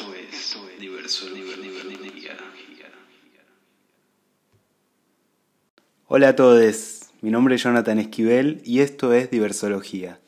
[0.00, 0.14] esto
[0.68, 2.36] es Diversología.
[6.06, 10.18] Hola a todos, mi nombre es Jonathan Esquivel y esto es Diversología.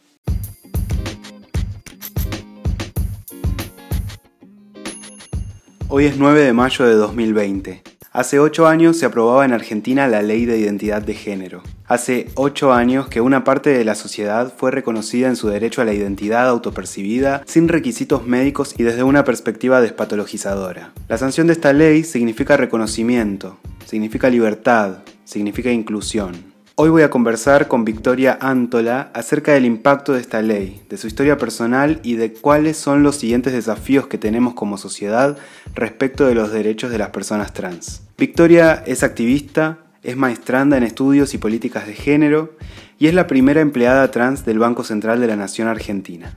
[5.88, 7.91] Hoy es 9 de mayo de 2020.
[8.14, 11.62] Hace 8 años se aprobaba en Argentina la ley de identidad de género.
[11.86, 15.86] Hace 8 años que una parte de la sociedad fue reconocida en su derecho a
[15.86, 20.92] la identidad autopercibida sin requisitos médicos y desde una perspectiva despatologizadora.
[21.08, 23.56] La sanción de esta ley significa reconocimiento,
[23.86, 26.51] significa libertad, significa inclusión.
[26.74, 31.06] Hoy voy a conversar con Victoria Antola acerca del impacto de esta ley, de su
[31.06, 35.36] historia personal y de cuáles son los siguientes desafíos que tenemos como sociedad
[35.74, 38.04] respecto de los derechos de las personas trans.
[38.16, 42.56] Victoria es activista, es maestranda en estudios y políticas de género
[42.98, 46.34] y es la primera empleada trans del Banco Central de la Nación Argentina.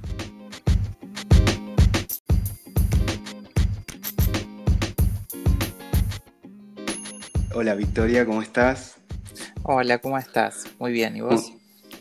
[7.54, 8.98] Hola Victoria, ¿cómo estás?
[9.64, 10.66] Hola, ¿cómo estás?
[10.80, 11.54] Muy bien, ¿y vos?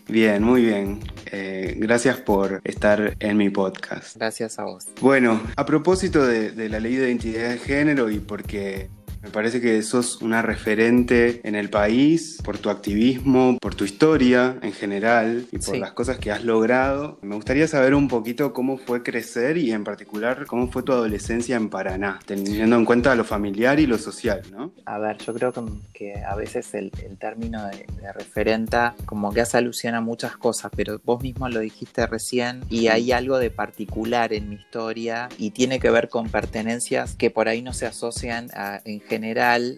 [0.08, 1.00] Bien, muy bien.
[1.32, 4.16] Eh, gracias por estar en mi podcast.
[4.16, 4.86] Gracias a vos.
[5.00, 8.90] Bueno, a propósito de, de la ley de identidad de género y porque
[9.24, 14.58] me parece que sos una referente en el país por tu activismo, por tu historia
[14.60, 15.80] en general y por Sí.
[15.80, 17.18] las cosas que has logrado.
[17.22, 21.56] Me gustaría saber un poquito cómo fue crecer y en particular cómo fue tu adolescencia
[21.56, 24.72] en Paraná, teniendo en cuenta lo familiar y lo social, ¿no?
[24.84, 25.62] A ver, yo creo que,
[25.94, 30.36] que a veces el, el término de, de referenta como que hace alusión a muchas
[30.36, 35.30] cosas, pero vos mismo lo dijiste recién y hay algo de particular en mi historia
[35.38, 39.13] y tiene que ver con pertenencias que por ahí no se asocian a- en general,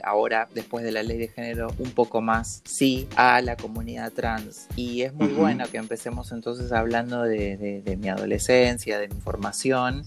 [0.05, 4.67] ahora después de la ley de género, un poco más sí a la comunidad trans.
[4.77, 5.37] Y es muy Ujú.
[5.37, 10.07] bueno que empecemos entonces hablando de, de- de mi adolescencia, de mi formación.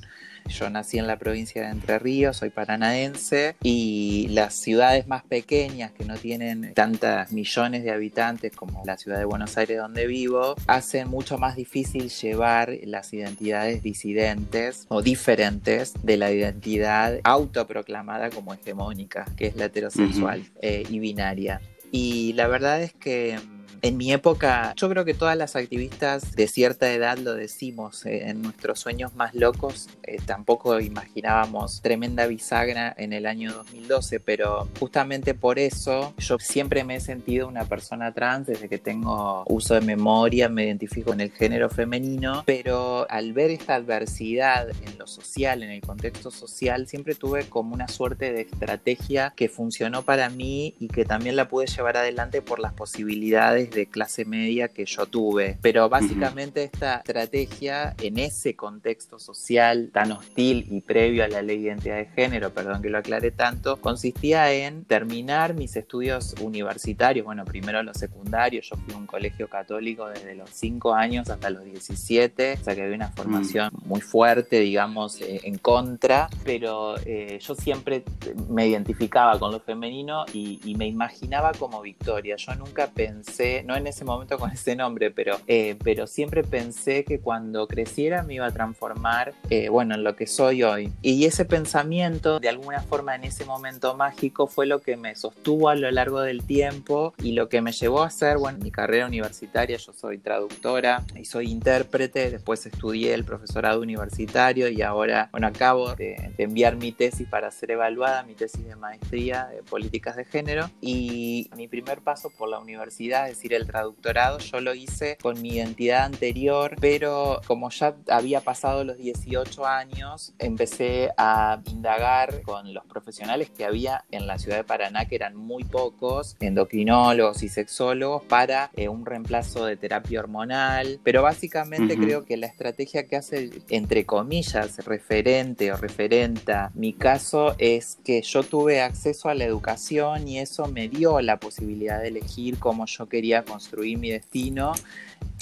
[0.50, 5.91] Yo nací en la provincia de Entre Ríos, soy paranaense y las ciudades más pequeñas
[5.91, 10.56] que no tienen tantas millones de habitantes como la ciudad de Buenos Aires donde vivo,
[10.68, 18.53] hacen mucho más difícil llevar las identidades disidentes o diferentes de la identidad autoproclamada como
[18.53, 21.62] hegemónica, que es la heterosexual eh, y binaria.
[21.91, 26.34] Y la verdad es que mm, en mi época, yo creo que todas las activistas
[26.35, 32.28] de cierta edad lo decimos, eh, en nuestros sueños más locos eh, tampoco imaginábamos tremenda
[32.28, 37.66] bisagra en el año 2012, pero justamente por eso yo siempre me he sentido una
[37.66, 43.09] persona trans desde que tengo uso de memoria, me identifico con el género femenino, pero
[43.09, 47.88] al ver esta adversidad en lo social, en el contexto social, siempre tuve como una
[47.88, 52.59] suerte de estrategia que funcionó para mí y que también la pude llevar adelante por
[52.59, 55.57] las posibilidades de clase media que yo tuve.
[55.62, 61.57] Pero básicamente esta estrategia en ese contexto social tan hostil y previo a la ley
[61.57, 67.25] de identidad de género, perdón que lo aclare tanto, consistía en terminar mis estudios universitarios,
[67.25, 71.50] bueno, primero los secundarios, yo fui a un colegio católico desde los 5 años hasta
[71.50, 76.96] los 17, o sea que había una formación muy fuerte, digamos, eh, en contra, pero
[77.06, 78.03] eh, yo siempre
[78.50, 82.35] me identificaba con lo femenino y, y me imaginaba como Victoria.
[82.35, 87.03] Yo nunca pensé, no en ese momento con ese nombre, pero, eh, pero siempre pensé
[87.03, 90.92] que cuando creciera me iba a transformar, eh, bueno, en lo que soy hoy.
[91.02, 95.70] Y ese pensamiento, de alguna forma en ese momento mágico, fue lo que me sostuvo
[95.70, 99.08] a lo largo del tiempo y lo que me llevó a hacer, bueno, mi carrera
[99.08, 105.47] universitaria, yo soy traductora y soy intérprete, después estudié el profesorado universitario y ahora, bueno,
[105.47, 110.16] acabo de, de enviar mi tesis para ser evaluada, mi tesis de maestría de políticas
[110.16, 110.70] de género.
[110.81, 115.41] Y mi primer paso por la universidad, es decir, el traductorado, yo lo hice con
[115.41, 122.73] mi identidad anterior, pero como ya había pasado los 18 años, empecé a indagar con
[122.73, 127.49] los profesionales que había en la ciudad de Paraná, que eran muy pocos, endocrinólogos y
[127.49, 132.03] sexólogos, para eh, un reemplazo de terapia hormonal, pero básicamente Ujú.
[132.03, 138.22] creo que la estrategia que hace, entre comillas, referente o referenta mi caso es que
[138.22, 142.85] yo tuve acceso a la educación y eso me dio la posibilidad de elegir cómo
[142.85, 144.74] yo quería construir mi destino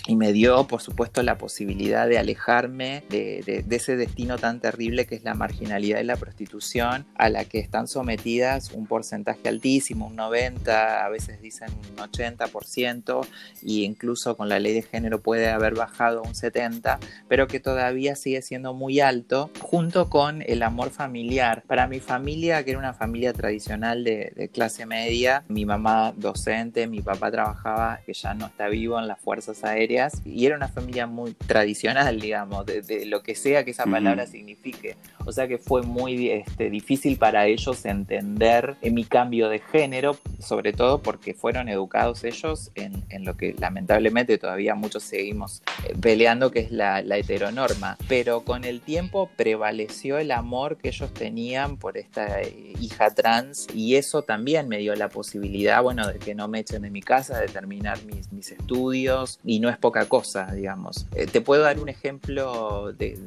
[0.08, 4.60] y me dio, por supuesto, la posibilidad de alejarme de, de- de ese destino tan
[4.62, 9.48] terrible que es la marginalidad y la prostitución, a la que están sometidas un porcentaje
[9.50, 13.28] altísimo, un 90, a veces dicen un 80%,
[13.62, 18.16] y incluso con la ley de género puede haber bajado un 70%, pero que todavía
[18.16, 21.64] sigue siendo muy alto, junto con el amor familiar.
[21.68, 26.88] Para mi familia, que era una familia tradicional de, de clase media, mi mamá docente,
[26.88, 30.56] mi papá trabajaba, que ya no está vivo en las Fuerzas Aéreas, familias y era
[30.56, 34.96] una familia muy tradicional, digamos, de, lo que sea que esa palabra signifique.
[35.26, 40.74] O sea que fue muy este, difícil para ellos entender mi cambio de género, sobre
[40.74, 46.60] todo porque fueron educados ellos en, lo que lamentablemente todavía muchos seguimos eh, peleando, que
[46.60, 47.98] es la, la heteronorma.
[48.08, 53.68] Pero con el tiempo prevaleció el amor que ellos tenían por esta eh, hija trans
[53.74, 57.02] y eso también me dio la posibilidad, bueno, de que no me echen de mi
[57.02, 61.08] casa, de terminar mis, mis estudios y no es poca cosa, digamos.
[61.16, 63.18] Eh, te puedo dar un ejemplo de,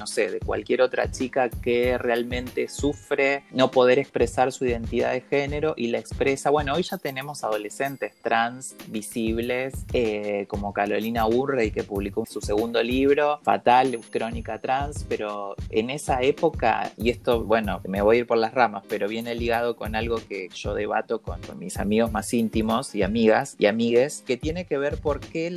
[0.00, 5.20] no sé, de cualquier otra chica que realmente sufre no poder expresar su identidad de
[5.20, 11.70] género y la expresa, bueno, hoy ya tenemos adolescentes trans visibles eh, como Carolina Urrey
[11.70, 17.80] que publicó su segundo libro, Fatal, Crónica Trans, pero en esa época, y esto, bueno,
[17.86, 21.22] me voy a ir por las ramas, pero viene ligado con algo que yo debato
[21.22, 25.52] con, mis amigos más íntimos y amigas y amigues, que tiene que ver por qué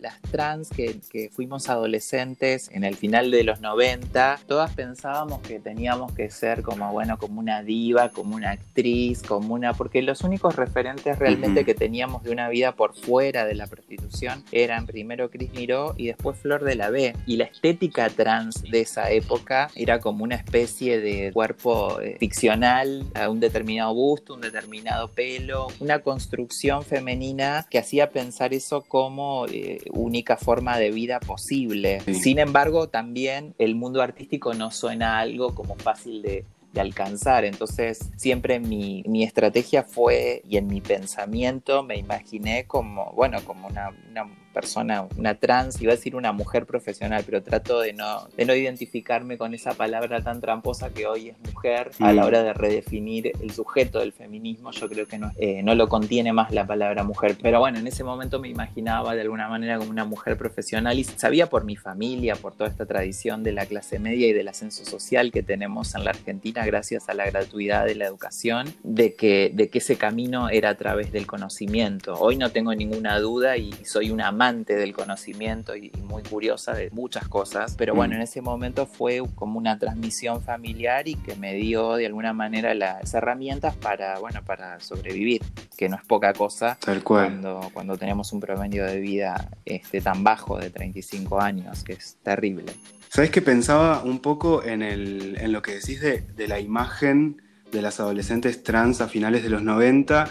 [0.00, 5.60] las trans que, que fuimos adolescentes en el final de los 90, todas pensábamos que
[5.60, 9.74] teníamos que ser como, bueno, como una diva, como una actriz, como una...
[9.74, 14.44] porque los únicos referentes realmente que teníamos de una vida por fuera de la prostitución
[14.52, 17.14] eran primero Cris Miró y después Flor de la B.
[17.26, 23.04] Y la estética trans de esa época era como una especie de cuerpo eh, ficcional,
[23.14, 29.46] a un determinado gusto, un determinado pelo, una construcción femenina que hacía pensar eso como
[29.46, 32.00] eh, única forma de vida posible.
[32.00, 37.44] Sin embargo, también el mundo artístico no suena algo como fácil de, alcanzar.
[37.44, 43.68] Entonces, siempre mi, mi, estrategia fue, y en mi pensamiento me imaginé como, bueno, como
[43.68, 48.28] una, una persona, una trans, iba a decir una mujer profesional, pero trato de no,
[48.36, 52.26] de no identificarme con esa palabra tan tramposa que hoy es mujer a la mm.
[52.26, 54.70] hora de redefinir el sujeto del feminismo.
[54.70, 57.36] Yo creo que no, eh, no lo contiene más la palabra mujer.
[57.40, 61.04] Pero bueno, en ese momento me imaginaba de alguna manera como una mujer profesional y
[61.04, 64.84] sabía por mi familia, por toda esta tradición de la clase media y del ascenso
[64.84, 69.50] social que tenemos en la Argentina gracias a la gratuidad de la educación, de que,
[69.54, 72.14] de que ese camino era a través del conocimiento.
[72.14, 77.28] Hoy no tengo ninguna duda y soy una del conocimiento y, muy curiosa de muchas
[77.28, 78.16] cosas, pero bueno, mm.
[78.16, 82.74] en ese momento fue como una transmisión familiar y que me dio de alguna manera
[82.74, 85.42] las herramientas para, bueno, para sobrevivir,
[85.76, 87.26] que no es poca cosa Tal cual.
[87.26, 92.16] Cuando, cuando tenemos un promedio de vida este, tan bajo de 35 años, que es
[92.22, 92.72] terrible.
[93.08, 97.40] ¿Sabes que pensaba un poco en, el, en lo que decís de, de la imagen
[97.70, 100.28] de las adolescentes trans a finales de los 90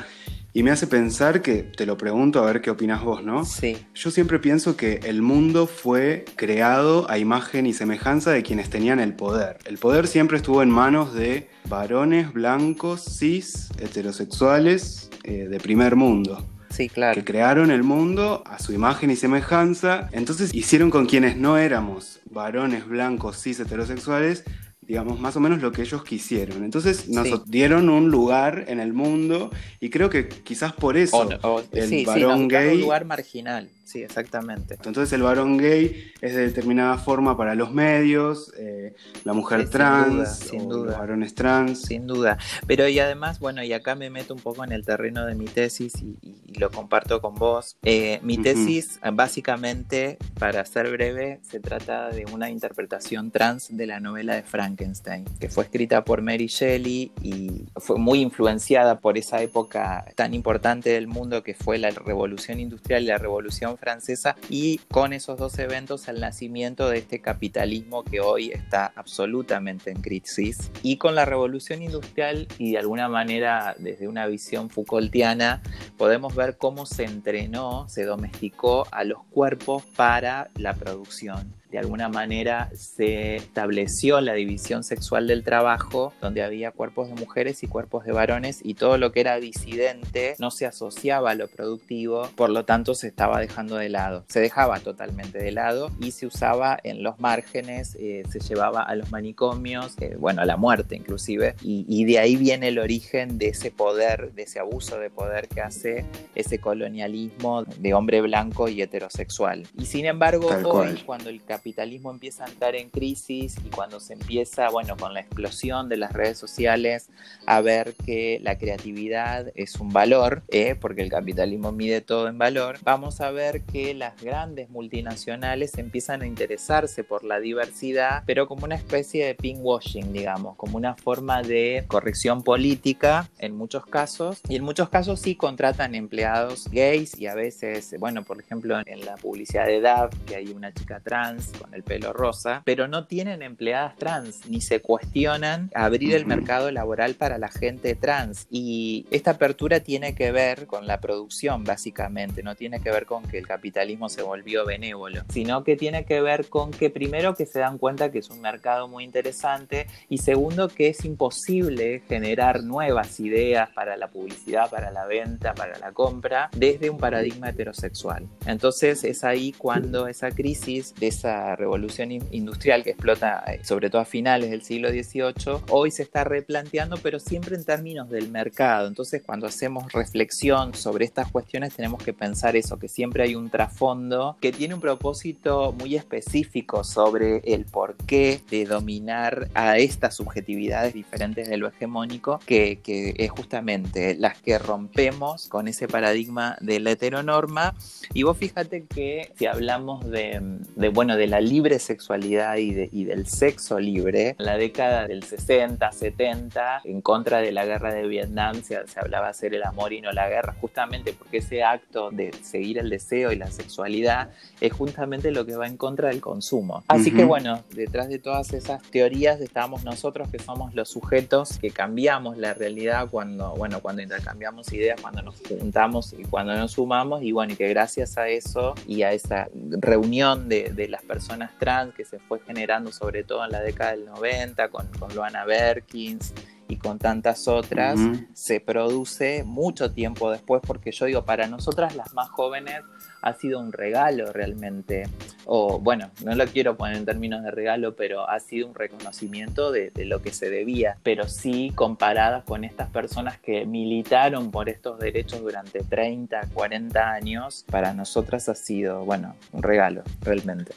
[0.53, 3.45] y me hace pensar que, te lo pregunto a ver qué opinas vos, ¿no?
[3.45, 3.77] Sí.
[3.93, 8.99] Yo siempre pienso que el mundo fue creado a imagen y semejanza de quienes tenían
[8.99, 9.57] el poder.
[9.65, 16.45] El poder siempre estuvo en manos de varones blancos, cis, heterosexuales, eh, de primer mundo.
[16.69, 17.15] Sí, claro.
[17.15, 20.09] Que crearon el mundo a su imagen y semejanza.
[20.11, 24.43] Entonces hicieron con quienes no éramos varones blancos, cis, heterosexuales,
[24.91, 26.65] digamos, más o menos lo que ellos quisieron.
[26.65, 29.49] Entonces nos dieron un lugar en el mundo
[29.79, 31.29] y creo que quizás por eso
[31.71, 32.75] el varón gay...
[32.75, 33.69] Un lugar marginal.
[33.91, 34.75] Sí, exactamente.
[34.75, 38.95] Entonces el varón gay es de determinada forma para los medios, eh,
[39.25, 41.81] la mujer trans, sin duda, los varones trans.
[41.81, 42.37] Sin duda.
[42.67, 45.43] Pero y además, bueno, y acá me meto un poco en el terreno de mi
[45.43, 46.17] tesis y,
[46.57, 47.77] lo comparto con vos.
[47.83, 53.99] Eh, mi tesis, básicamente, para ser breve, se trata de una interpretación trans de la
[53.99, 59.41] novela de Frankenstein, que fue escrita por Mary Shelley y fue muy influenciada por esa
[59.41, 64.77] época tan importante del mundo que fue la revolución industrial y la revolución francesa y
[64.91, 70.71] con esos dos eventos el nacimiento de este capitalismo que hoy está absolutamente en crisis.
[70.83, 75.63] Y con la revolución industrial y de alguna manera desde una visión Foucaultiana
[75.97, 82.09] podemos ver cómo se entrenó, se domesticó a los cuerpos para la producción de alguna
[82.09, 88.03] manera se estableció la división sexual del trabajo, donde había cuerpos de mujeres y cuerpos
[88.05, 92.49] de varones, y todo lo que era disidente no se asociaba a lo productivo, por
[92.49, 94.25] lo tanto se estaba dejando de lado.
[94.27, 98.95] Se dejaba totalmente de lado y se usaba en los márgenes, eh, se llevaba a
[98.95, 103.49] los manicomios, eh, bueno, a la muerte inclusive, y, de ahí viene el origen de
[103.49, 108.81] ese poder, de ese abuso de poder que hace ese colonialismo de hombre blanco y
[108.81, 109.67] heterosexual.
[109.77, 114.13] Y sin embargo, hoy, cuando el capitalismo empieza a entrar en crisis y cuando se
[114.13, 117.09] empieza, bueno, con la explosión de las redes sociales,
[117.45, 120.73] a ver que la creatividad es un valor, ¿eh?
[120.73, 126.23] porque el capitalismo mide todo en valor, vamos a ver que las grandes multinacionales empiezan
[126.23, 131.43] a interesarse por la diversidad, pero como una especie de pinkwashing, digamos, como una forma
[131.43, 137.27] de corrección política en muchos casos, y en muchos casos sí contratan empleados gays y
[137.27, 141.50] a veces, bueno, por ejemplo, en la publicidad de DAV, que hay una chica trans
[141.53, 146.71] con el pelo rosa, pero no tienen empleadas trans, ni se cuestionan abrir el mercado
[146.71, 148.47] laboral para la gente trans.
[148.49, 153.23] Y esta apertura tiene que ver con la producción, básicamente, no tiene que ver con
[153.23, 157.45] que el capitalismo se volvió benévolo, sino que tiene que ver con que primero que
[157.45, 162.63] se dan cuenta que es un mercado muy interesante y segundo que es imposible generar
[162.63, 168.27] nuevas ideas para la publicidad, para la venta, para la compra, desde un paradigma heterosexual.
[168.45, 174.01] Entonces es ahí cuando esa crisis de esa revolución industrial que explota eh, sobre todo
[174.01, 178.87] a finales del siglo XVIII, hoy se está replanteando, pero siempre en términos del mercado.
[178.87, 183.49] Entonces cuando hacemos reflexión sobre estas cuestiones tenemos que pensar eso, que siempre hay un
[183.49, 190.93] trasfondo que tiene un propósito muy específico sobre el porqué de dominar a estas subjetividades
[190.93, 196.79] diferentes de lo hegemónico, que, que es justamente las que rompemos con ese paradigma de
[196.79, 197.75] la heteronorma.
[198.13, 200.39] Y vos fíjate que si hablamos de,
[200.75, 205.07] de bueno, de la libre sexualidad y, de, y del sexo libre, en la década
[205.07, 209.63] del 60, 70, en contra de la guerra de Vietnam, se, se hablaba hacer el
[209.63, 213.47] amor y no la guerra, justamente porque ese acto de seguir el deseo y la
[213.47, 216.83] sexualidad es justamente lo que va en contra del consumo.
[216.89, 221.71] Así que bueno, detrás de todas esas teorías estamos nosotros que somos los sujetos que
[221.71, 227.23] cambiamos la realidad cuando, bueno, cuando intercambiamos ideas, cuando nos juntamos y cuando nos sumamos
[227.23, 231.51] y bueno, y que gracias a eso y a esa reunión de, de las personas
[231.59, 235.43] trans que se fue generando sobre todo en la década del 90 con, con Luana
[235.43, 236.33] Berkins
[236.69, 238.27] y con tantas otras, uh -huh.
[238.33, 242.79] se produce mucho tiempo después, porque yo digo, para nosotras las más jóvenes
[243.21, 245.07] ha sido un regalo realmente,
[245.45, 249.71] o bueno, no lo quiero poner en términos de regalo, pero ha sido un reconocimiento
[249.71, 254.99] de, lo que se debía, pero sí comparadas con estas personas que militaron por estos
[254.99, 260.73] derechos durante 30, 40 años, para nosotras ha sido, bueno, un regalo, realmente.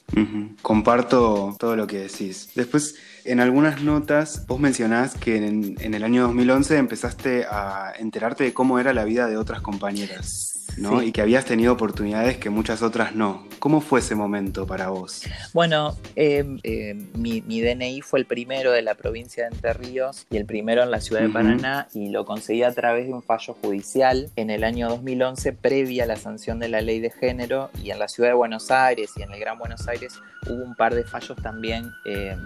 [0.63, 2.51] Comparto todo lo que decís.
[2.55, 8.45] Después, en algunas notas, vos mencionás que en, en, el año 2011 empezaste a enterarte
[8.45, 10.54] de cómo era la vida de otras compañeras.
[10.78, 11.00] ¿No?
[11.00, 11.07] Sí.
[11.07, 13.47] Y que habías tenido oportunidades que muchas otras no.
[13.59, 15.23] ¿Cómo fue ese momento para vos?
[15.52, 20.26] Bueno, eh, eh, mi, mi, DNI fue el primero de la provincia de Entre Ríos
[20.31, 21.33] y el primero en la ciudad de uh -huh.
[21.33, 26.04] Paraná y lo conseguí a través de un fallo judicial en el año 2011 previa
[26.04, 29.11] a la sanción de la ley de género y en la ciudad de Buenos Aires
[29.16, 32.37] y en el Gran Buenos Aires hubo un par de fallos también eh,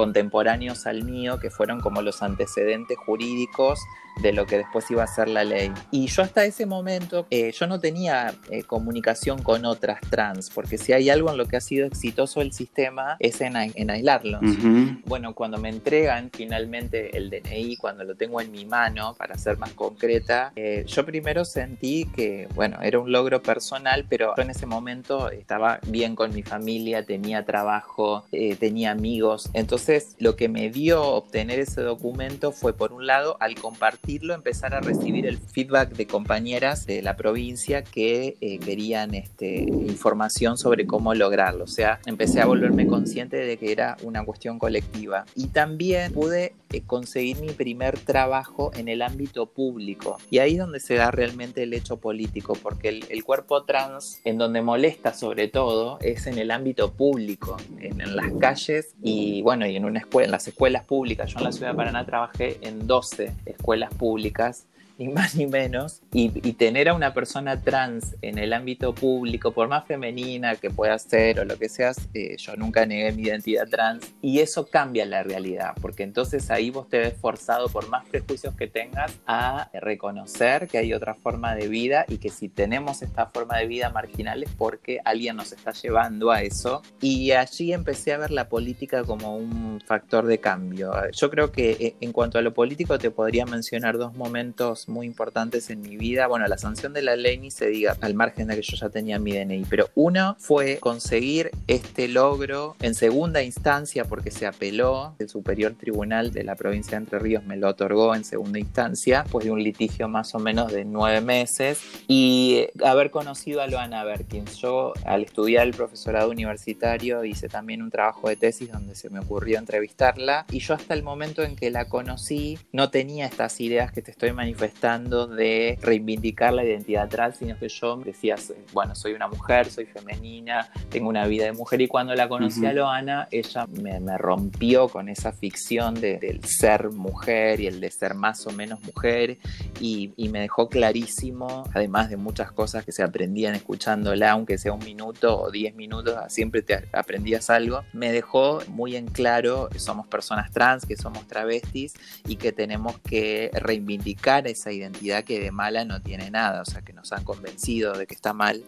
[0.00, 3.78] contemporáneos al mío que fueron como los antecedentes jurídicos
[4.22, 5.72] de lo que después iba a ser la ley.
[5.90, 10.78] Y yo hasta ese momento, eh, yo no tenía eh, comunicación con otras trans, porque
[10.78, 14.42] si hay algo en lo que ha sido exitoso el sistema es en, en aislarlos.
[14.42, 15.02] Uh -huh.
[15.06, 19.58] Bueno, cuando me entregan finalmente el DNI, cuando lo tengo en mi mano, para ser
[19.58, 24.50] más concreta, eh, yo primero sentí que, bueno, era un logro personal, pero yo en
[24.50, 29.48] ese momento estaba bien con mi familia, tenía trabajo, eh, tenía amigos.
[29.54, 34.74] Entonces, lo que me dio obtener ese documento fue, por un lado, al compartir empezar
[34.74, 40.86] a recibir el feedback de compañeras de la provincia que eh, querían este, información sobre
[40.86, 41.64] cómo lograrlo.
[41.64, 45.24] O sea, empecé a volverme consciente de que era una cuestión colectiva.
[45.34, 50.18] Y también pude eh, conseguir mi primer trabajo en el ámbito público.
[50.30, 54.20] Y ahí es donde se da realmente el hecho político, porque el, el cuerpo trans,
[54.24, 59.42] en donde molesta sobre todo, es en el ámbito público, en, en las calles y
[59.42, 61.30] bueno, y en una escuela, en las escuelas públicas.
[61.30, 64.66] Yo en la ciudad de Paraná trabajé en 12 escuelas públicas
[65.00, 69.50] ni más ni menos, y, y, tener a una persona trans en el ámbito público,
[69.50, 73.22] por más femenina que pueda ser o lo que seas, eh, yo nunca negué mi
[73.22, 77.88] identidad trans, y eso cambia la realidad, porque entonces ahí vos te ves forzado, por
[77.88, 82.50] más prejuicios que tengas, a reconocer que hay otra forma de vida y que si
[82.50, 87.30] tenemos esta forma de vida marginal es porque alguien nos está llevando a eso, y
[87.30, 90.92] allí empecé a ver la política como un factor de cambio.
[91.12, 95.06] Yo creo que eh, en cuanto a lo político te podría mencionar dos momentos muy
[95.06, 96.26] importantes en mi vida.
[96.26, 98.90] Bueno, la sanción de la ley ni se diga, al margen de que yo ya
[98.90, 105.14] tenía mi DNI, pero uno fue conseguir este logro en segunda instancia porque se apeló,
[105.18, 109.24] el Superior Tribunal de la provincia de Entre Ríos me lo otorgó en segunda instancia,
[109.30, 114.04] pues de un litigio más o menos de nueve meses, y haber conocido a Loana
[114.04, 114.56] Berkins.
[114.56, 119.20] Yo al estudiar el profesorado universitario hice también un trabajo de tesis donde se me
[119.20, 123.92] ocurrió entrevistarla, y yo hasta el momento en que la conocí no tenía estas ideas
[123.92, 128.36] que te estoy manifestando de reivindicar la identidad trans, sino que yo decía,
[128.72, 132.64] bueno, soy una mujer, soy femenina, tengo una vida de mujer, y cuando la conocí
[132.64, 138.14] a Loana, ella me, rompió con esa ficción del ser mujer y el de ser
[138.14, 139.38] más o menos mujer,
[139.80, 144.72] y, y me dejó clarísimo, además de muchas cosas que se aprendían escuchándola, aunque sea
[144.72, 149.78] un minuto o diez minutos, siempre te aprendías algo, me dejó muy en claro que
[149.78, 151.94] somos personas trans, que somos travestis
[152.26, 156.82] y que tenemos que reivindicar esa identidad que de mala no tiene nada, o sea,
[156.82, 158.64] que nos han convencido de que está mal,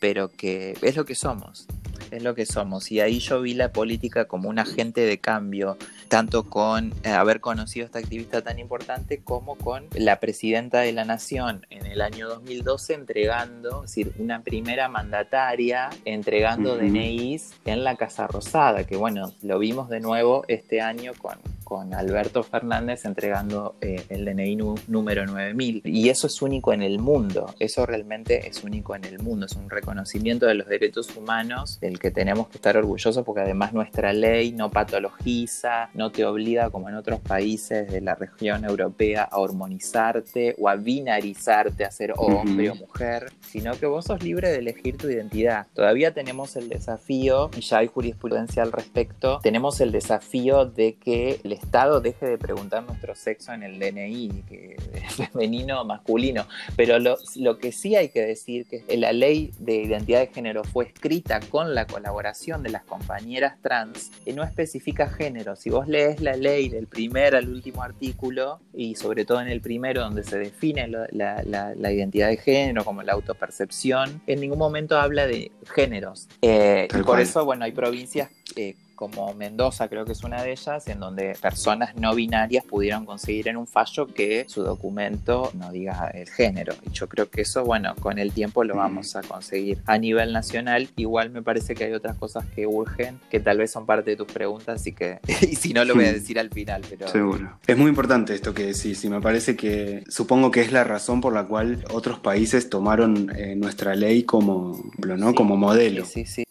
[0.00, 1.66] pero que es lo que somos
[2.10, 2.90] es lo que somos.
[2.92, 5.76] Y ahí yo vi la política como un agente de cambio,
[6.08, 10.92] tanto con eh, haber conocido a esta activista tan importante como con la presidenta de
[10.92, 17.84] la Nación en el año 2012 entregando, es decir, una primera mandataria entregando DNIs en
[17.84, 23.04] la Casa Rosada, que bueno, lo vimos de nuevo este año con, con Alberto Fernández
[23.06, 24.56] entregando eh, el DNI
[24.86, 25.82] número 9000.
[25.84, 29.56] Y eso es único en el mundo, eso realmente es único en el mundo, es
[29.56, 34.12] un reconocimiento de los derechos humanos del que tenemos que estar orgullosos porque además nuestra
[34.12, 39.38] ley no patologiza, no te obliga como en otros países de la región europea a
[39.38, 44.58] hormonizarte o a binarizarte, a ser hombre o mujer, sino que vos sos libre de
[44.58, 45.66] elegir tu identidad.
[45.74, 51.40] Todavía tenemos el desafío, y ya hay jurisprudencia al respecto, tenemos el desafío de que
[51.42, 56.46] el Estado deje de preguntar nuestro sexo en el DNI, que es femenino o masculino.
[56.76, 60.64] Pero lo, lo que sí hay que decir que la ley de identidad de género
[60.64, 65.56] fue escrita con la colaboración de las compañeras trans y no especifica género.
[65.56, 69.60] Si vos lees la ley del primer al último artículo, y sobre todo en el
[69.60, 74.98] primero donde se define la, la, identidad de género como la autopercepción, en ningún momento
[74.98, 76.28] habla de géneros.
[76.42, 80.52] Eh, y por eso, bueno, hay provincias eh, como Mendoza creo que es una de
[80.52, 85.70] ellas, en donde personas no binarias pudieron conseguir en un fallo que su documento no
[85.70, 86.74] diga el género.
[86.84, 89.78] Y yo creo que eso, bueno, con el tiempo lo vamos a conseguir.
[89.86, 93.70] A nivel nacional, igual me parece que hay otras cosas que urgen, que tal vez
[93.70, 96.50] son parte de tus preguntas y que, y si no, lo voy a decir al
[96.50, 96.82] final.
[96.88, 97.08] Pero...
[97.08, 97.58] Seguro.
[97.66, 101.20] Es muy importante esto que decís y me parece que supongo que es la razón
[101.20, 105.34] por la cual otros países tomaron eh, nuestra ley como, ¿no?
[105.34, 106.04] como modelo.
[106.06, 106.45] Sí, sí, sí.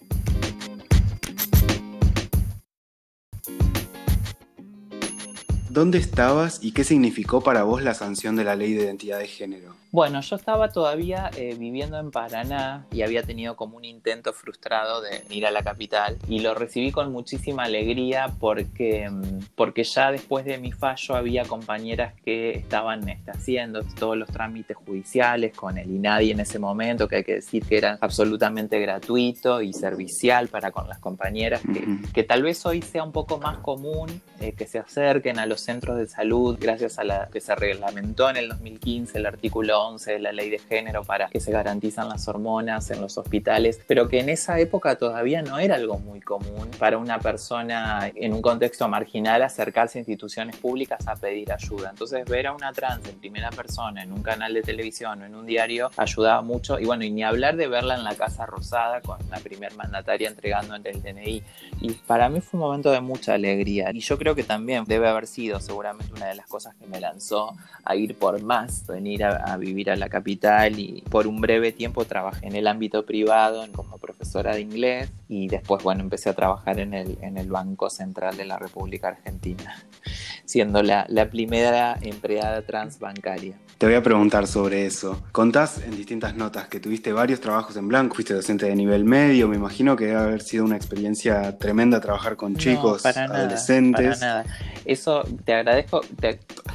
[5.75, 9.27] ¿Dónde estabas y qué significó para vos la sanción de la ley de identidad de
[9.27, 9.75] género?
[9.95, 14.99] Bueno, yo estaba todavía eh, viviendo en Paraná y había tenido como un intento frustrado
[14.99, 20.11] de ir a la capital y lo recibí con muchísima alegría porque, mm, porque ya
[20.11, 25.77] después de mi fallo había compañeras que estaban este, haciendo todos los trámites judiciales con
[25.77, 30.49] el INADI en ese momento, que hay que decir que era absolutamente gratuito y servicial
[30.49, 34.51] para con las compañeras, que, que tal vez hoy sea un poco más común eh,
[34.51, 38.35] que se acerquen a los centros de salud gracias a la que se reglamentó en
[38.35, 42.89] el 2015 el artículo de la ley de género para que se garantizan las hormonas
[42.89, 46.97] en los hospitales, pero que en esa época todavía no era algo muy común para
[46.97, 51.91] una persona en un contexto marginal acercarse a instituciones públicas a pedir ayuda.
[51.91, 55.35] Entonces ver a una trans en primera persona en un canal de televisión o en
[55.35, 59.01] un diario ayudaba mucho y bueno, y ni hablar de verla en la Casa Rosada
[59.01, 61.43] con la primer mandataria entregando el DNI.
[61.81, 65.07] Y para mí fue un momento de mucha alegría y yo creo que también debe
[65.07, 69.23] haber sido seguramente una de las cosas que me lanzó a ir por más, venir
[69.23, 73.05] a, a vivir a la capital y por un breve tiempo trabajé en el ámbito
[73.05, 77.49] privado como profesora de inglés y después, bueno, empecé a trabajar en el, en el
[77.49, 79.83] Banco Central de la República Argentina,
[80.45, 83.55] siendo la, la primera empleada transbancaria.
[83.77, 85.21] Te voy a preguntar sobre eso.
[85.33, 89.49] Contás en distintas notas que tuviste varios trabajos en blanco, fuiste docente de nivel medio,
[89.49, 94.21] me imagino que debe haber sido una experiencia tremenda trabajar con chicos, para adolescentes.
[94.21, 94.57] Nada, para nada.
[94.85, 96.01] Eso te agradezco.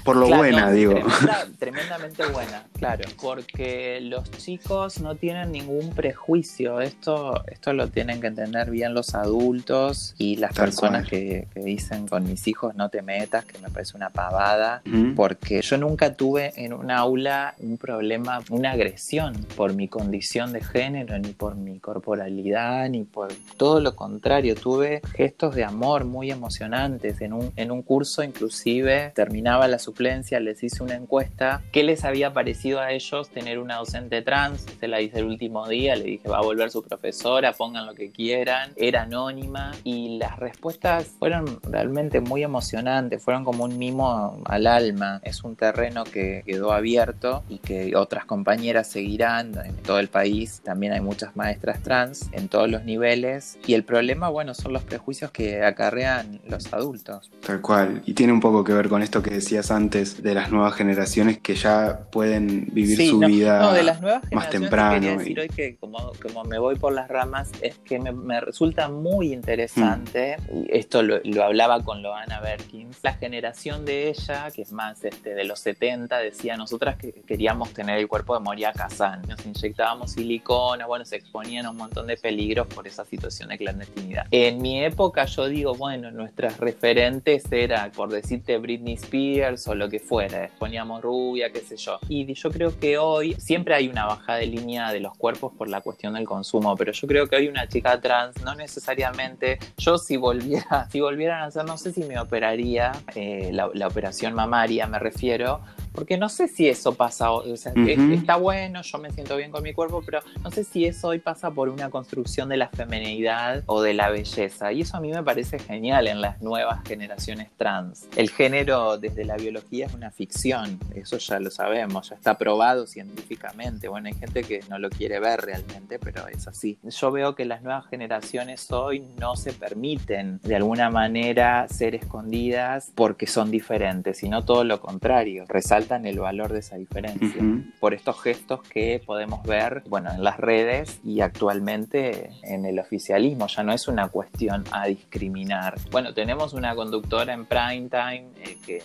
[0.05, 0.95] Por lo buena, digo.
[1.59, 6.81] tremendamente buena, claro, porque los chicos no tienen ningún prejuicio.
[6.81, 12.25] Esto, esto lo tienen que entender bien los adultos y las personas que, dicen con
[12.25, 14.83] mis hijos no te metas, que me parece una pavada,
[15.15, 20.63] porque yo nunca tuve en un aula un problema, una agresión por mi condición de
[20.63, 24.55] género, ni por mi corporalidad, ni por todo lo contrario.
[24.55, 27.21] Tuve gestos de amor muy emocionantes.
[27.21, 31.63] En un, en un curso inclusive terminaba la suplencia les hice una encuesta.
[31.73, 34.65] ¿Qué les había parecido a ellos tener una docente trans?
[34.79, 37.95] Se la hice el último día, le dije va a volver su profesora, pongan lo
[37.95, 38.71] que quieran.
[38.77, 45.21] Era anónima y las respuestas fueron realmente muy emocionantes, fueron como un mimo al alma.
[45.25, 50.61] Es un terreno que quedó abierto y que otras compañeras seguirán en todo el país.
[50.63, 54.85] También hay muchas maestras trans en todos los niveles y el problema, bueno, son los
[54.85, 57.33] prejuicios que acarrean los adultos.
[57.45, 58.03] Tal cual.
[58.07, 61.39] Y tiene un poco que ver con esto que decías antes de las nuevas generaciones
[61.39, 64.95] que ya pueden vivir su vida de las nuevas más temprano.
[65.01, 68.41] Quería decir hoy que como, como, me voy por las ramas, es que me, me
[68.41, 70.57] resulta muy interesante, mm.
[70.57, 75.03] y esto lo, lo, hablaba con Loana Berkins, la generación de ella, que es más
[75.05, 79.45] este, de los 70, decía, nosotras que queríamos tener el cuerpo de Moria Kazan, nos
[79.47, 84.27] inyectábamos silicona, bueno, se exponían a un montón de peligros por esa situación de clandestinidad.
[84.31, 89.89] En mi época yo digo, bueno, nuestras referentes era, por decirte, Britney Spears o lo
[89.89, 91.99] que fuera, poníamos rubia, qué sé yo.
[92.09, 95.69] Y yo creo que hoy siempre hay una bajada de línea de los cuerpos por
[95.69, 99.99] la cuestión del consumo, pero yo creo que hoy una chica trans no necesariamente, yo
[99.99, 104.35] si volviera, si volvieran a hacer, no sé si me operaría eh, la, la operación
[104.35, 105.61] mamaria, me refiero,
[105.93, 109.63] porque no sé si eso pasa, o sea, está bueno, yo me siento bien con
[109.63, 113.63] mi cuerpo, pero no sé si eso hoy pasa por una construcción de la feminidad
[113.67, 114.73] o de la belleza.
[114.73, 118.07] Y eso a mí me parece genial en las nuevas generaciones trans.
[118.17, 122.87] El género desde la biología es una ficción, eso ya lo sabemos, ya está probado
[122.87, 123.89] científicamente.
[123.89, 126.79] Bueno, hay gente que no lo quiere ver realmente, pero es así.
[126.83, 132.93] Yo veo que las nuevas generaciones hoy no se permiten de alguna manera ser escondidas
[132.95, 135.45] porque son diferentes, sino todo lo contrario.
[135.49, 137.43] Resalta el valor de esa diferencia.
[137.79, 143.47] Por estos gestos que podemos ver bueno, en las redes y actualmente en el oficialismo.
[143.47, 145.77] Ya no es una cuestión a discriminar.
[145.91, 148.83] Bueno, tenemos una conductora en prime time eh, que,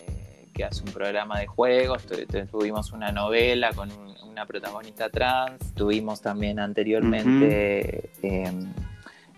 [0.53, 2.05] que, hace un programa de juegos,
[2.49, 3.89] tuvimos una novela con
[4.27, 8.09] una protagonista trans, tuvimos también anteriormente...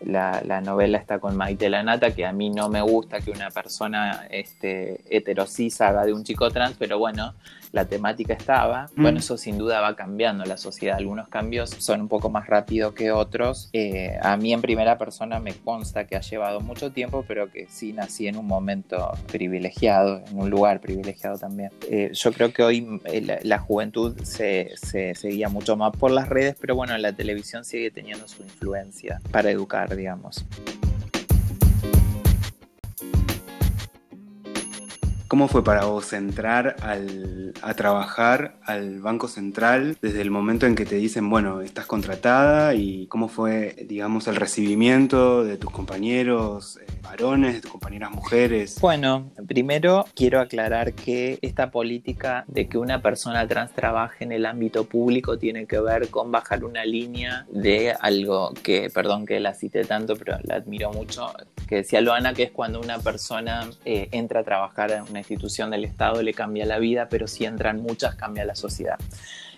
[0.02, 3.50] la, la, novela está con Maite Lanata, que a mí no me gusta que una
[3.50, 7.34] persona este, heterosis haga de un chico trans, pero bueno,
[7.72, 8.88] la temática estaba.
[8.96, 9.02] Mm.
[9.02, 10.98] Bueno, eso sin duda va cambiando la sociedad.
[10.98, 13.70] Algunos cambios son un poco más rápidos que otros.
[13.74, 17.68] Eh, a mí en primera persona me consta que ha llevado mucho tiempo, pero que
[17.70, 21.72] sí nací en un momento privilegiado, en un lugar privilegiado también.
[21.90, 26.30] Eh, yo creo que hoy eh, la, juventud se, se, seguía mucho más por las
[26.30, 30.46] redes, pero bueno, la televisión sigue teniendo su influencia para educar, digamos.
[35.28, 36.78] ¿Cómo fue para vos entrar
[37.62, 42.76] a trabajar al Banco Central desde el momento en que te dicen, bueno, estás contratada
[42.76, 48.80] y cómo fue, digamos, el recibimiento de tus compañeros eh, varones, de tus compañeras mujeres?
[48.80, 54.46] Bueno, primero quiero aclarar que esta política de que una persona trans trabaje en el
[54.46, 59.54] ámbito público tiene que ver con bajar una línea de algo que, perdón que la
[59.54, 61.34] cité tanto, pero la admiro mucho,
[61.68, 65.70] que decía Loana, que es cuando una persona eh, entra a trabajar en una institución
[65.72, 68.98] del Estado le cambia la vida, pero si entran muchas cambia la sociedad.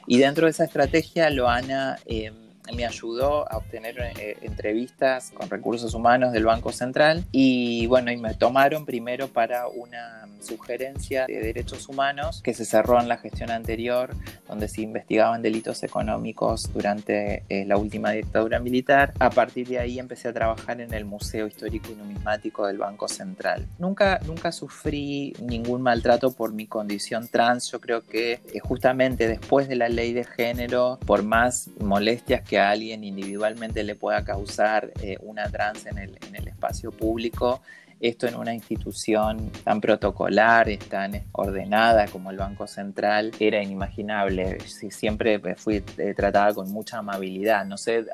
[0.08, 1.98] Y dentro de esa estrategia, Loana...
[2.06, 2.32] Eh,
[2.76, 8.18] me ayudó a obtener eh, entrevistas con recursos humanos del Banco Central y bueno, y
[8.18, 13.52] me tomaron primero para una sugerencia de derechos humanos que se cerró en la gestión
[13.52, 14.16] anterior,
[14.48, 19.14] donde se investigaban delitos económicos durante eh, la última dictadura militar.
[19.20, 23.08] A partir de ahí empecé a trabajar en el Museo Histórico y Numismático del Banco
[23.08, 23.66] Central.
[23.78, 27.72] Nunca, nunca sufrí ningún maltrato por mi condición trans.
[27.72, 32.59] Yo creo que eh, justamente después de la ley de género, por más molestias que
[32.60, 37.62] alguien individualmente le pueda causar eh, una trans en el, en el espacio público,
[38.00, 44.60] esto en una institución tan protocolar, tan ordenada como el Banco Central, era inimaginable.
[44.62, 47.66] Siempre fui eh, tratada con mucha amabilidad.
[47.66, 48.06] No sé,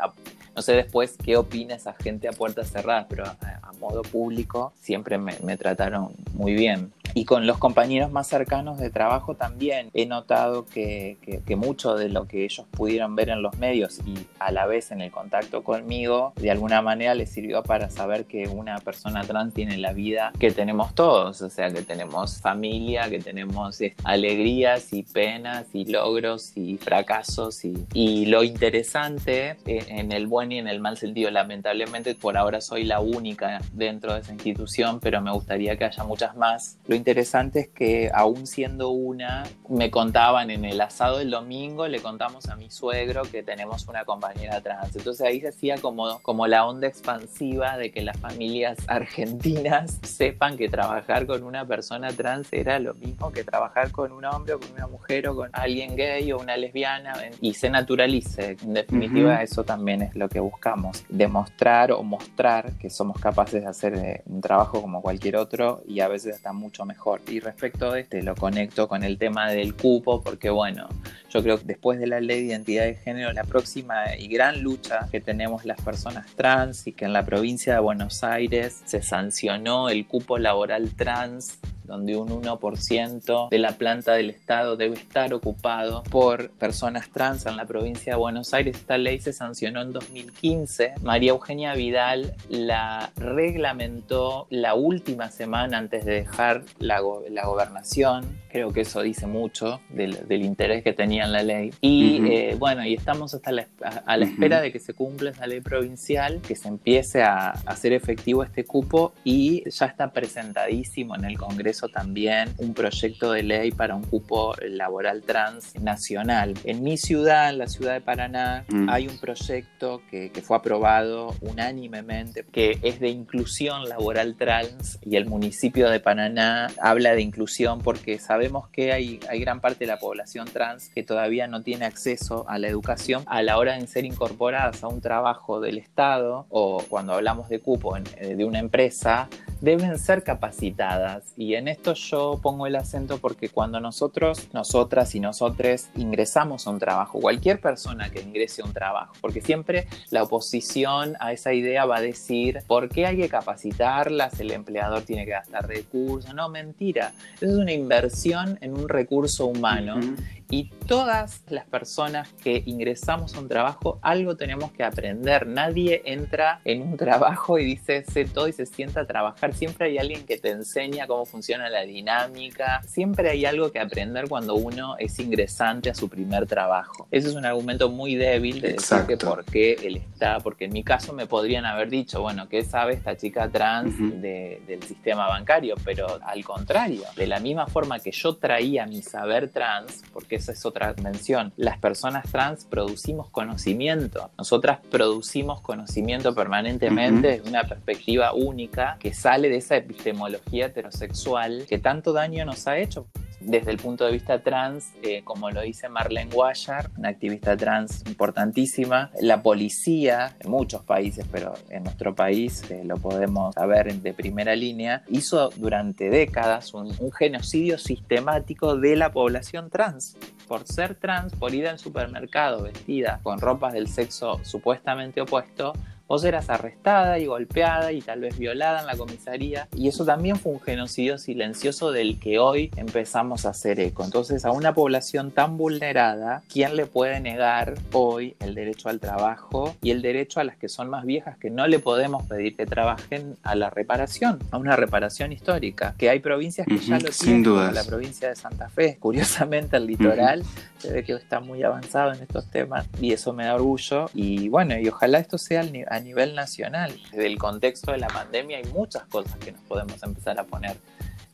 [0.55, 5.17] no sé después qué opina esa gente a puertas cerradas, pero a, modo público siempre
[5.17, 6.91] me, me trataron muy bien.
[7.17, 12.09] Y con los compañeros más cercanos de trabajo también he notado que, que, mucho de
[12.09, 15.63] lo que ellos pudieron ver en los medios y a la vez en el contacto
[15.63, 20.33] conmigo, de alguna manera les sirvió para saber que una persona trans tiene la vida
[20.37, 26.51] que tenemos todos, o sea, que tenemos familia, que tenemos alegrías y penas y logros
[26.57, 31.31] y fracasos y, y lo interesante eh, en el buen y en el mal sentido,
[31.31, 36.03] lamentablemente por ahora soy la única dentro de esa institución, pero me gustaría que haya
[36.03, 36.77] muchas más.
[36.87, 42.01] Lo interesante es que aún siendo una, me contaban en el asado del domingo, le
[42.01, 44.95] contamos a mi suegro que tenemos una compañera trans.
[44.95, 50.57] Entonces ahí se hacía como, como la onda expansiva de que las familias argentinas sepan
[50.57, 54.59] que trabajar con una persona trans era lo mismo que trabajar con un hombre o
[54.59, 58.57] con una mujer o con alguien gay o una lesbiana y se naturalice.
[58.63, 63.67] En definitiva, eso también es lo que buscamos, demostrar o mostrar que somos capaces de
[63.67, 66.94] hacer eh, un trabajo como cualquier otro y a veces está mucho mejor.
[67.27, 70.89] Y respecto de este, lo conecto con el tema del cupo, porque bueno,
[71.29, 74.61] yo creo que después de la ley de identidad de género, la próxima y gran
[74.61, 79.03] lucha que tenemos las personas trans y que en la provincia de Buenos Aires se
[79.03, 85.33] sancionó el cupo laboral trans donde un 1% de la planta del Estado debe estar
[85.33, 88.77] ocupado por personas trans en la provincia de Buenos Aires.
[88.77, 90.95] Esta ley se sancionó en 2015.
[91.01, 98.44] María Eugenia Vidal la reglamentó la última semana antes de dejar la, gobernación.
[98.55, 101.73] Creo que eso dice mucho del, interés que tenía en la ley.
[101.81, 103.67] Y eh, bueno, y estamos hasta la,
[104.05, 107.91] a, la espera de que se cumpla esa ley provincial, que se empiece a hacer
[107.91, 113.71] efectivo este cupo y ya está presentadísimo en el Congreso también un proyecto de ley
[113.71, 116.53] para un cupo laboral trans nacional.
[116.63, 118.89] En mi ciudad, en la ciudad de Paraná, mm.
[118.89, 125.17] hay un proyecto que, que, fue aprobado unánimemente que es de inclusión laboral trans y
[125.17, 129.87] el municipio de Paraná habla de inclusión porque sabemos que hay, hay gran parte de
[129.87, 133.87] la población trans que todavía no tiene acceso a la educación a la hora de
[133.87, 138.59] ser incorporadas a un trabajo del Estado o cuando hablamos de cupo eh, de una
[138.59, 139.29] empresa
[139.61, 145.19] deben ser capacitadas y en esto yo pongo el acento porque cuando nosotros, nosotras y
[145.19, 150.23] nosotres ingresamos a un trabajo, cualquier persona que ingrese a un trabajo, porque siempre la
[150.23, 154.39] oposición a esa idea va a decir, ¿por qué hay que capacitarlas?
[154.39, 156.33] El empleador tiene que gastar recursos.
[156.33, 157.13] No, mentira.
[157.41, 159.99] es una inversión en un recurso humano
[160.49, 165.47] y todas las personas que ingresamos a un trabajo, algo tenemos que aprender.
[165.47, 169.53] Nadie entra en un trabajo y dice, sé todo y se sienta a trabajar.
[169.53, 172.81] Siempre hay alguien que te enseña cómo funciona la dinámica.
[172.87, 177.07] Siempre hay algo que aprender cuando uno es ingresante a su primer trabajo.
[177.09, 180.73] Ese es un argumento muy débil de decir que por qué él está, porque en
[180.73, 185.75] mi caso me podrían haber dicho, bueno, ¿qué sabe esta chica trans del sistema bancario?
[185.83, 190.51] Pero al contrario, de la misma forma que yo traía mi saber trans, porque esa
[190.51, 194.31] es otra mención, las personas trans producimos conocimiento.
[194.37, 201.77] Nosotras producimos conocimiento permanentemente desde una perspectiva única que sale de esa epistemología heterosexual que
[201.77, 203.07] tanto daño nos ha hecho
[203.45, 208.03] desde el punto de vista trans, eh, como lo dice Marlene Guayar, una activista trans
[208.07, 214.13] importantísima, la policía en muchos países, pero en nuestro país eh, lo podemos saber de
[214.13, 220.17] primera línea, hizo durante décadas un, un genocidio sistemático de la población trans.
[220.47, 225.73] Por ser trans, por ir al supermercado vestida con ropas del sexo supuestamente opuesto,
[226.07, 229.67] Vos eras arrestada y golpeada y tal vez violada en la comisaría.
[229.75, 234.03] Y eso también fue un genocidio silencioso del que hoy empezamos a hacer eco.
[234.03, 239.75] Entonces, a una población tan vulnerada, ¿quién le puede negar hoy el derecho al trabajo
[239.81, 242.67] y el derecho a las que son más viejas que no le podemos pedir que
[242.67, 245.95] trabajen a la reparación, a una reparación histórica?
[245.97, 248.97] Que hay provincias que ya lo tienen, como la provincia de Santa Fe.
[248.99, 250.43] Curiosamente, el litoral
[250.77, 254.09] se ve que está muy avanzado en estos temas y eso me da orgullo.
[254.13, 256.93] Y bueno, y ojalá esto sea al nivel a nivel nacional.
[257.11, 260.77] Desde el contexto de la pandemia hay muchas cosas que nos podemos empezar a poner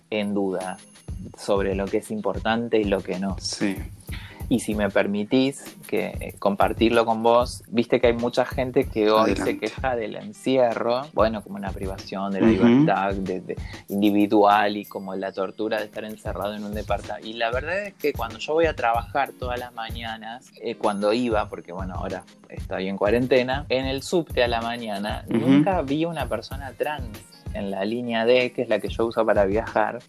[0.09, 0.77] en duda
[1.37, 3.37] sobre lo que es importante y lo que no.
[3.39, 3.75] Sí.
[4.51, 9.09] Y si me permitís que eh, compartirlo con vos, viste que hay mucha gente que
[9.09, 13.55] hoy se queja del encierro, bueno, como una privación de la libertad de,
[13.87, 17.29] individual y como la tortura de estar encerrado en un departamento.
[17.29, 21.13] Y la verdad es que cuando yo voy a trabajar todas las mañanas, eh, cuando
[21.13, 26.03] iba, porque bueno, ahora estoy en cuarentena, en el subte a la mañana, nunca vi
[26.03, 27.07] una persona trans
[27.53, 29.99] en la línea D, que es la que yo uso para viajar.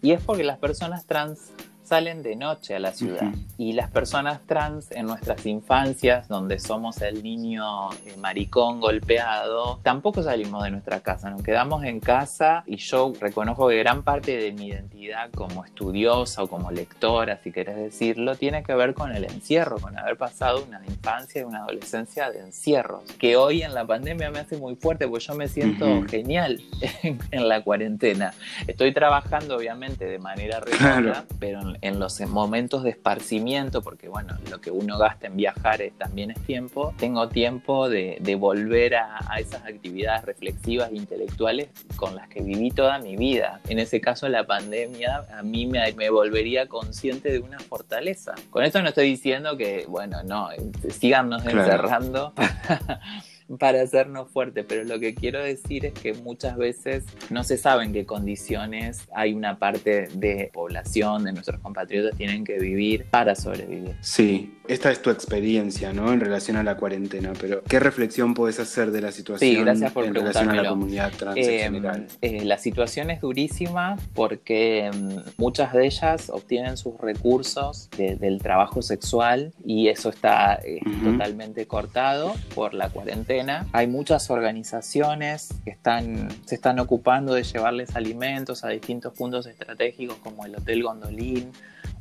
[0.00, 1.50] Y es porque las personas trans
[1.90, 3.32] salen de noche a la ciudad.
[3.58, 10.22] Y las personas trans en nuestras infancias, donde somos el niño eh, maricón golpeado, tampoco
[10.22, 14.52] salimos de nuestra casa, nos quedamos en casa y yo reconozco que gran parte de
[14.52, 19.24] mi identidad como estudiosa o como lectora, si querés decirlo, tiene que ver con el
[19.24, 23.84] encierro, con haber pasado una infancia y una adolescencia de encierros, que hoy en la
[23.84, 26.60] pandemia me hace muy fuerte porque yo me siento genial
[27.02, 28.32] en, la cuarentena.
[28.68, 34.60] Estoy trabajando obviamente de manera remota, pero en los momentos de esparcimiento, porque bueno, lo
[34.60, 40.24] que uno gasta en viajar también es tiempo, tengo tiempo de, volver a, esas actividades
[40.24, 43.60] reflexivas e intelectuales con las que viví toda mi vida.
[43.68, 48.34] En ese caso, la pandemia a mí me, me volvería consciente de una fortaleza.
[48.50, 50.48] Con esto no estoy diciendo que, bueno, no,
[50.90, 52.32] síganos encerrando
[53.58, 57.84] para hacernos fuertes, pero lo que quiero decir es que muchas veces no se sabe
[57.84, 63.34] en qué condiciones hay una parte de población, de nuestros compatriotas, tienen que vivir para
[63.34, 63.96] sobrevivir.
[64.00, 66.12] Sí, esta es tu experiencia, ¿no?
[66.12, 69.92] En relación a la cuarentena, pero ¿qué reflexión puedes hacer de la situación sí, gracias
[69.92, 72.06] por en relación a la comunidad trans en em, general?
[72.20, 78.82] Eh, la situación es durísima porque em, muchas de ellas obtienen sus recursos del trabajo
[78.82, 83.39] sexual y eso está eh, totalmente cortado por la cuarentena.
[83.72, 90.16] Hay muchas organizaciones que están, se están ocupando de llevarles alimentos a distintos puntos estratégicos
[90.16, 91.52] como el Hotel Gondolín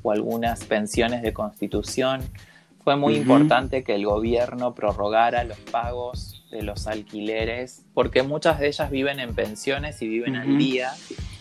[0.01, 2.21] o algunas pensiones de constitución.
[2.83, 8.67] Fue muy importante que el gobierno prorrogara los pagos de los alquileres, porque muchas de
[8.67, 10.91] ellas viven en pensiones y viven al día.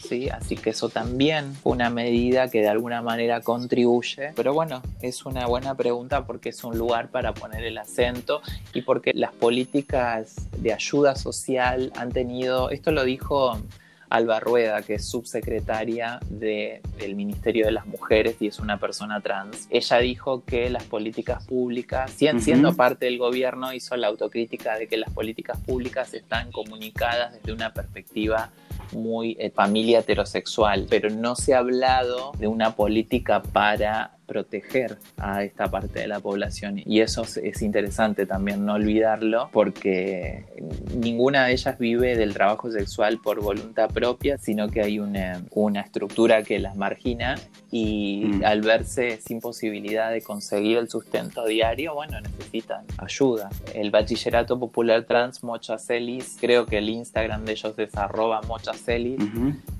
[0.08, 0.30] ¿Sí?
[0.30, 4.32] Así que eso también fue una medida que de alguna manera contribuye.
[4.34, 8.40] Pero bueno, es una buena pregunta porque es un lugar para poner el acento
[8.72, 13.60] y porque las políticas de ayuda social han tenido, esto lo dijo
[14.08, 19.66] Alba Rueda, que es subsecretaria del Ministerio de las Mujeres y es una persona trans.
[19.68, 24.96] Ella dijo que las políticas públicas, siendo parte del gobierno, hizo la autocrítica de que
[24.96, 28.50] las políticas públicas están comunicadas desde una perspectiva
[28.92, 35.42] muy eh, familia heterosexual, pero no se ha hablado de una política para proteger a
[35.42, 36.80] esta parte de la población.
[36.84, 40.44] Y eso es interesante también no olvidarlo porque
[40.94, 45.80] ninguna de ellas vive del trabajo sexual por voluntad propia sino que hay una, una
[45.80, 47.36] estructura que las margina
[47.70, 48.44] y mm.
[48.44, 53.48] al verse sin posibilidad de conseguir el sustento diario bueno necesitan ayuda.
[53.74, 59.18] El bachillerato popular trans Mochacelis creo que el Instagram de ellos es arroba Mochacelis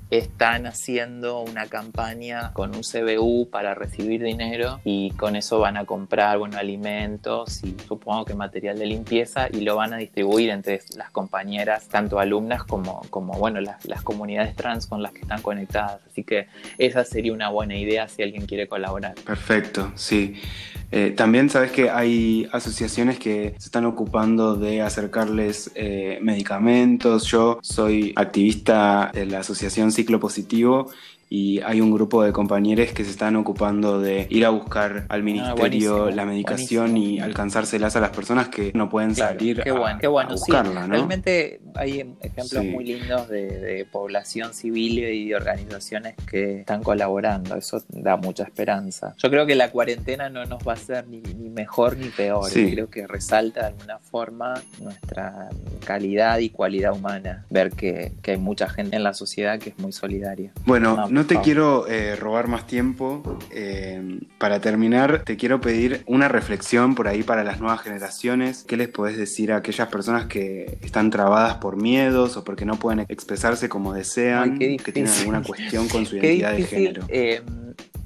[0.09, 5.85] están haciendo una campaña con un CBU para recibir dinero y con eso van a
[5.85, 10.81] comprar bueno, alimentos y supongo que material de limpieza y lo van a distribuir entre
[10.95, 15.41] las compañeras, tanto alumnas como, como bueno, las, las comunidades trans con las que están
[15.41, 16.01] conectadas.
[16.07, 19.15] Así que esa sería una buena idea si alguien quiere colaborar.
[19.25, 20.35] Perfecto, sí.
[20.91, 27.25] Eh, también sabes que hay asociaciones que se están ocupando de acercarles eh, medicamentos.
[27.25, 30.89] Yo soy activista de la asociación Ciclo Positivo
[31.29, 35.19] y hay un grupo de compañeros que se están ocupando de ir a buscar al
[35.19, 39.99] ah, ministerio la medicación y alcanzárselas a las personas que no pueden salir qué bueno,
[39.99, 40.31] qué bueno.
[40.31, 40.87] buscarla.
[40.87, 47.55] Realmente hay ejemplos muy lindos de, población civil y de organizaciones que están colaborando.
[47.55, 49.15] Eso da mucha esperanza.
[49.17, 52.51] Yo creo que la cuarentena no nos va a hacer ni, mejor ni peor.
[52.51, 55.49] Creo que resalta de alguna forma nuestra
[55.85, 57.45] calidad y cualidad humana.
[57.49, 60.51] Ver que, hay mucha gente en la sociedad que es muy solidaria.
[60.65, 63.39] Bueno, no, te quiero eh, robar más tiempo.
[63.51, 68.63] Eh, para terminar, te quiero pedir una reflexión por ahí para las nuevas generaciones.
[68.67, 72.77] ¿Qué les podés decir a aquellas personas que están trabadas por miedos o porque no
[72.77, 77.03] pueden expresarse como desean, que tienen alguna cuestión con su identidad de género?
[77.07, 77.41] Eh,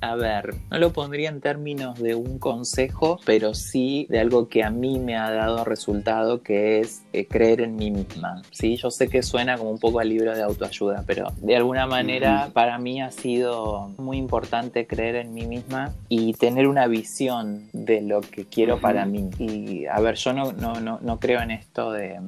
[0.03, 4.61] a ver, no lo pondría en términos de un consejo, pero sí de algo que
[4.61, 8.41] a mí me ha dado resultado, que es eh, creer en mí misma.
[8.51, 11.87] Sí, yo sé que suena como un poco al libro de autoayuda, pero de alguna
[11.87, 17.69] manera para mí ha sido muy importante creer en mí misma y tener una visión
[17.71, 19.29] de lo que quiero para mí.
[19.39, 22.19] Y a ver, yo no, no, no, no creo en esto de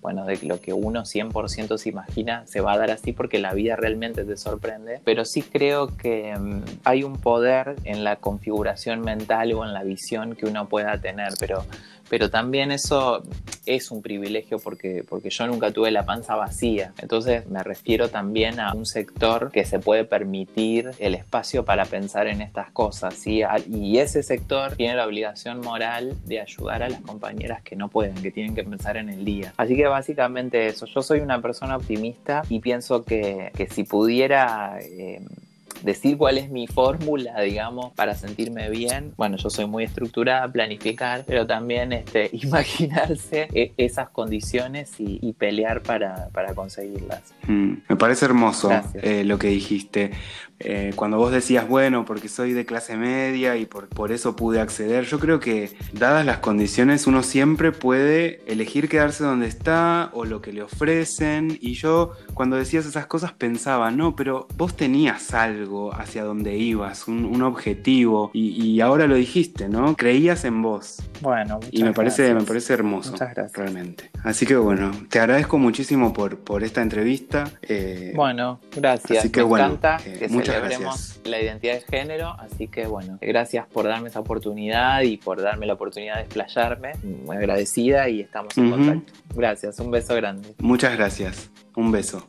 [0.00, 3.52] bueno, de lo que uno 100% se imagina se va a dar así porque la
[3.52, 9.00] vida realmente te sorprende, pero sí creo que mm, hay un poder en la configuración
[9.00, 11.64] mental o en la visión que uno pueda tener, pero
[12.10, 13.22] pero también eso
[13.66, 16.92] es un privilegio porque, porque yo nunca tuve la panza vacía.
[17.00, 22.26] Entonces me refiero también a un sector que se puede permitir el espacio para pensar
[22.26, 23.26] en estas cosas.
[23.26, 28.14] Y ese sector tiene la obligación moral de ayudar a las compañeras que no pueden,
[28.14, 29.52] que tienen que pensar en el día.
[29.56, 30.86] Así que básicamente eso.
[30.86, 34.78] Yo soy una persona optimista y pienso que, que si pudiera...
[34.80, 35.20] Eh,
[35.82, 39.12] decir cuál es mi fórmula, digamos, para sentirme bien.
[39.16, 45.82] Bueno, yo soy muy estructurada, planificar, pero también este, imaginarse e, esas condiciones y, pelear
[45.82, 47.32] para, conseguirlas.
[47.46, 50.10] Mm, me parece hermoso eh, lo que dijiste.
[50.58, 54.60] eh, cuando vos decías, bueno, porque soy de clase media y por, por eso pude
[54.60, 60.24] acceder, yo creo que dadas las condiciones uno siempre puede elegir quedarse donde está o
[60.24, 61.58] lo que le ofrecen.
[61.60, 67.08] Y yo cuando decías esas cosas pensaba, no, pero vos tenías algo hacia donde ibas,
[67.08, 69.96] un, objetivo y, ahora lo dijiste, ¿no?
[69.96, 70.98] Creías en vos.
[71.20, 73.14] Bueno, y me parece, me parece hermoso,
[73.54, 74.10] realmente.
[74.24, 77.50] Así que bueno, te agradezco muchísimo por, por esta entrevista.
[77.62, 79.20] Eh, bueno, gracias.
[79.20, 83.66] Así que, me encanta eh, que celebremos la identidad de género, así que bueno, gracias
[83.66, 86.92] por darme esa oportunidad y por darme la oportunidad de explayarme.
[87.02, 89.12] Muy agradecida y estamos en contacto.
[89.34, 90.54] Gracias, un beso grande.
[90.58, 91.50] Muchas gracias.
[91.80, 92.28] Un beso.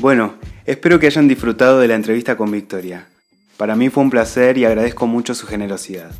[0.00, 3.08] Bueno, espero que hayan disfrutado de la entrevista con Victoria.
[3.58, 6.12] Para mí fue un placer y agradezco mucho su generosidad.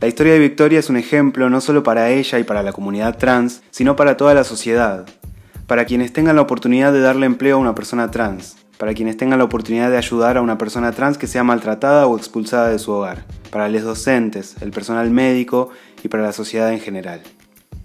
[0.00, 3.18] La historia de Victoria es un ejemplo no solo para ella y para la comunidad
[3.18, 5.04] trans, sino para toda la sociedad,
[5.66, 9.38] para quienes tengan la oportunidad de darle empleo a una persona trans, para quienes tengan
[9.38, 12.92] la oportunidad de ayudar a una persona trans que sea maltratada o expulsada de su
[12.92, 15.68] hogar, para los docentes, el personal médico
[16.02, 17.22] y para la sociedad en general.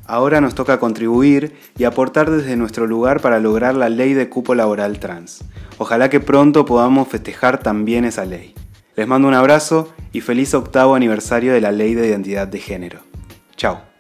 [0.08, 4.54] Ahora nos toca contribuir y aportar desde nuestro lugar para lograr la ley de cupo
[4.54, 5.44] laboral trans.
[5.78, 8.54] Ojalá que pronto podamos festejar también esa ley.
[8.96, 13.00] Les mando un abrazo y feliz octavo aniversario de la ley de identidad de género.
[13.58, 13.95] Chao.